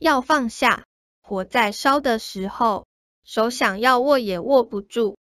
[0.00, 0.86] 要放下
[1.20, 2.86] 火在烧的时候
[3.22, 5.18] 手想要握也握不住。